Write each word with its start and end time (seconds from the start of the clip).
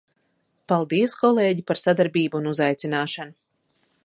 Paldies 0.71 1.15
kolēģi 1.25 1.67
par 1.69 1.81
sadarbību 1.83 2.43
un 2.43 2.53
uzaicināšanu! 2.53 3.37